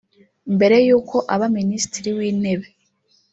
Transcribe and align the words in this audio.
Mbere 0.55 0.75
y’uko 0.87 1.15
aba 1.33 1.47
Minisitiri 1.57 2.09
w’Intebe 2.17 2.67